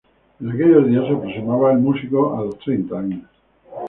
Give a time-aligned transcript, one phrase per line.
[0.39, 3.21] En aquellos días se aproximaba el músico a los treinta años.